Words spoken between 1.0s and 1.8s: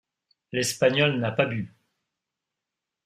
n’a pas bu.